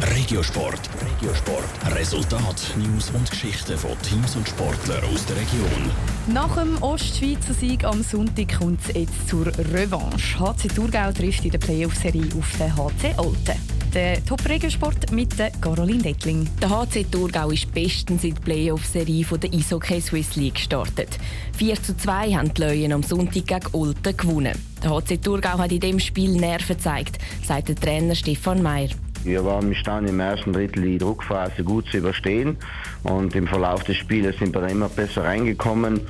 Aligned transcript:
Regiosport. 0.00 0.78
Regiosport. 1.02 1.96
Resultat, 1.96 2.72
News 2.76 3.10
und 3.10 3.28
Geschichten 3.28 3.76
von 3.76 4.00
Teams 4.02 4.36
und 4.36 4.48
Sportlern 4.48 5.02
aus 5.12 5.26
der 5.26 5.36
Region. 5.36 5.90
Nach 6.32 6.56
dem 6.56 6.80
Ostschweizer 6.80 7.52
Sieg 7.52 7.82
am 7.82 8.04
Sonntag 8.04 8.60
kommt 8.60 8.78
es 8.86 8.94
jetzt 8.94 9.28
zur 9.28 9.46
Revanche. 9.46 10.38
HC 10.38 10.68
Thurgau 10.68 11.10
trifft 11.10 11.44
in 11.44 11.50
der 11.50 11.58
Playoff-Serie 11.58 12.28
auf 12.38 12.48
den 12.58 12.76
HC 12.76 13.18
Olten. 13.18 13.60
Der 13.92 14.24
Top-Regiosport 14.24 15.10
mit 15.10 15.36
der 15.36 15.50
Caroline 15.60 16.02
Dettling. 16.02 16.48
Der 16.62 16.70
HC 16.70 17.04
Thurgau 17.10 17.50
ist 17.50 17.72
bestens 17.74 18.22
in 18.22 18.34
die 18.34 18.40
Playoff-Serie 18.40 19.24
der 19.24 19.52
Eishockey 19.52 20.00
Swiss 20.00 20.36
League 20.36 20.54
gestartet. 20.54 21.18
4 21.56 21.82
zu 21.82 21.96
2 21.96 22.34
haben 22.34 22.54
die 22.54 22.62
Löwen 22.62 22.92
am 22.92 23.02
Sonntag 23.02 23.46
gegen 23.46 23.66
Olten 23.72 24.16
gewonnen. 24.16 24.56
Der 24.80 24.90
HC 24.90 25.16
Thurgau 25.16 25.58
hat 25.58 25.72
in 25.72 25.80
diesem 25.80 25.98
Spiel 25.98 26.38
Nerven 26.38 26.76
gezeigt, 26.76 27.18
sagt 27.44 27.68
der 27.68 27.74
Trainer 27.74 28.14
Stefan 28.14 28.62
Meyer. 28.62 28.90
Wir 29.24 29.44
waren 29.44 29.68
imstande 29.68 30.10
im 30.10 30.20
ersten 30.20 30.52
Drittel 30.52 30.82
die 30.82 30.98
Druckphase 30.98 31.64
gut 31.64 31.86
zu 31.90 31.98
überstehen 31.98 32.56
und 33.02 33.34
im 33.34 33.46
Verlauf 33.46 33.84
des 33.84 33.96
Spieles 33.96 34.38
sind 34.38 34.54
wir 34.54 34.60
dann 34.60 34.70
immer 34.70 34.88
besser 34.88 35.24
reingekommen, 35.24 36.00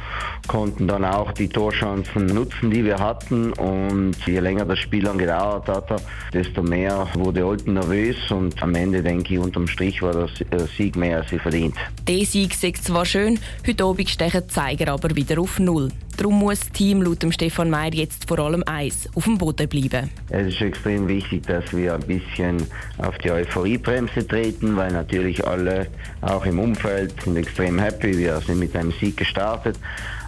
konnten 0.47 0.87
dann 0.87 1.05
auch 1.05 1.33
die 1.33 1.49
Torchancen 1.49 2.27
nutzen, 2.27 2.71
die 2.71 2.85
wir 2.85 2.99
hatten 2.99 3.53
und 3.55 4.15
je 4.27 4.41
länger 4.41 4.65
das 4.65 4.79
Spiel 4.79 5.05
dann 5.05 5.19
gedauert 5.19 5.69
hat, 5.69 6.03
desto 6.33 6.63
mehr 6.63 7.07
wurde 7.15 7.47
Olten 7.47 7.75
nervös 7.75 8.17
und 8.31 8.63
am 8.63 8.75
Ende 8.75 9.03
denke 9.03 9.35
ich 9.35 9.41
unterm 9.41 9.67
Strich 9.67 10.03
war 10.03 10.13
der 10.13 10.67
Sieg 10.77 10.97
mehr 10.97 11.19
als 11.19 11.31
sie 11.31 11.39
verdient. 11.39 11.75
Der 12.07 12.25
Sieg 12.25 12.63
ist 12.63 12.85
zwar 12.85 13.05
schön, 13.05 13.39
heute 13.67 13.85
Abend 13.85 14.09
stechen 14.09 14.43
die 14.43 14.53
Zeiger 14.53 14.93
aber 14.93 15.15
wieder 15.15 15.41
auf 15.41 15.59
Null. 15.59 15.91
Darum 16.19 16.41
muss 16.41 16.59
das 16.59 16.71
Team 16.71 17.01
laut 17.03 17.25
Stefan 17.31 17.71
Meyer 17.71 17.95
jetzt 17.95 18.27
vor 18.27 18.41
allem 18.41 18.65
eins 18.67 19.09
auf 19.15 19.23
dem 19.23 19.39
Boden 19.39 19.69
bleiben. 19.69 20.11
Es 20.31 20.49
ist 20.49 20.61
extrem 20.61 21.07
wichtig, 21.07 21.47
dass 21.47 21.73
wir 21.73 21.95
ein 21.95 22.01
bisschen 22.01 22.67
auf 22.99 23.17
die 23.19 23.31
Euphoriebremse 23.31 24.27
treten, 24.27 24.77
weil 24.77 24.91
natürlich 24.91 25.47
alle, 25.47 25.87
auch 26.21 26.45
im 26.45 26.59
Umfeld, 26.59 27.15
sind 27.23 27.37
extrem 27.37 27.79
happy. 27.79 28.19
Wir 28.19 28.41
sind 28.41 28.59
mit 28.59 28.75
einem 28.75 28.91
Sieg 29.01 29.17
gestartet. 29.17 29.79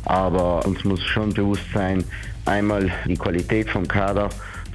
Aber 0.04 0.64
uns 0.64 0.84
muss 0.84 1.02
schon 1.02 1.34
bewusst 1.34 1.66
sein, 1.74 2.04
einmal 2.44 2.88
die 3.06 3.16
Qualität 3.16 3.68
vom 3.68 3.88
Kader 3.88 4.30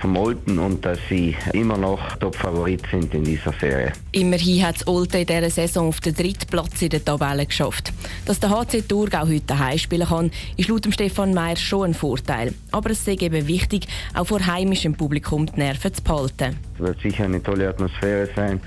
vom 0.06 0.18
Olten 0.18 0.60
und 0.60 0.86
dass 0.86 1.00
sie 1.10 1.36
immer 1.54 1.78
noch 1.78 2.18
Top-Favorit 2.18 2.84
sind 2.92 3.12
in 3.16 3.24
dieser 3.24 3.52
Serie. 3.60 3.92
Immerhin 4.12 4.64
hat 4.64 4.88
Olten 4.88 5.22
in 5.22 5.26
dieser 5.26 5.50
Saison 5.50 5.88
auf 5.88 6.00
den 6.00 6.14
dritten 6.14 6.46
Platz 6.46 6.80
in 6.84 6.90
der 6.90 7.04
Tabelle 7.04 7.48
geschafft. 7.48 7.92
Dass 8.28 8.40
der 8.40 8.52
HC 8.52 8.84
Thurgau 8.84 9.26
heute 9.26 9.42
daheim 9.48 9.80
spielen 9.80 10.08
kann, 10.08 10.30
ist 10.58 10.70
laut 10.70 10.86
Stefan 10.92 11.34
Meyer 11.34 11.56
schon 11.56 11.86
ein 11.86 11.94
Vorteil. 11.96 12.54
Aber 12.72 12.92
es 12.92 13.08
ist 13.08 13.20
eben 13.20 13.48
wichtig, 13.48 13.88
auch 14.14 14.28
vor 14.28 14.46
heimischem 14.46 14.94
Publikum 14.94 15.48
die 15.48 15.60
Nerven 15.60 15.92
zu 15.92 16.04
behalten. 16.04 16.56
Es 16.76 16.82
wird 16.82 17.02
sicher 17.02 17.24
eine 17.24 17.42
tolle 17.42 17.68
Atmosphäre 17.70 18.30
sein, 18.36 18.62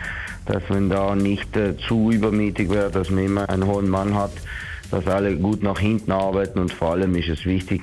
dass 0.47 0.69
man 0.69 0.91
da 0.91 1.15
nicht 1.15 1.57
äh, 1.57 1.77
zu 1.87 2.11
übermütig 2.11 2.69
wird, 2.69 2.97
dass 2.97 3.11
man 3.11 3.25
immer 3.25 3.49
einen 3.49 3.65
hohen 3.65 3.89
Mann 3.89 4.13
hat, 4.17 4.33
dass 4.91 5.07
alle 5.07 5.37
gut 5.37 5.63
nach 5.63 5.79
hinten 5.79 6.11
arbeiten 6.11 6.59
und 6.59 6.73
vor 6.73 6.93
allem 6.93 7.15
ist 7.15 7.29
es 7.29 7.45
wichtig, 7.45 7.83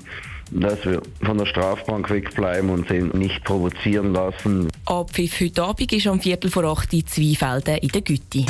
dass 0.51 0.83
wir 0.85 1.01
von 1.23 1.38
der 1.38 1.45
Strafbank 1.45 2.09
wegbleiben 2.09 2.69
und 2.69 2.88
sie 2.88 3.01
nicht 3.01 3.43
provozieren 3.43 4.13
lassen. 4.13 4.69
Abpfiff 4.85 5.39
heute 5.39 5.63
Abend 5.63 5.91
ist 5.91 6.07
am 6.07 6.19
Viertel 6.19 6.49
vor 6.49 6.63
acht 6.65 6.93
in 6.93 7.05
Zweifelden 7.05 7.77
in 7.77 7.89
der 7.89 8.02
Gütti. 8.02 8.45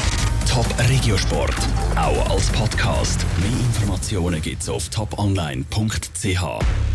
Top 0.49 0.67
Regiosport, 0.89 1.55
auch 1.95 2.29
als 2.29 2.49
Podcast. 2.51 3.25
Mehr 3.39 3.59
Informationen 3.59 4.41
gibt's 4.41 4.69
auf 4.69 4.89
toponline.ch. 4.89 6.85